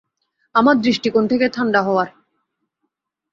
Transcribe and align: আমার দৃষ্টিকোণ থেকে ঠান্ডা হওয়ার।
আমার 0.55 0.75
দৃষ্টিকোণ 0.77 1.23
থেকে 1.27 1.45
ঠান্ডা 1.49 1.81
হওয়ার। 1.81 2.09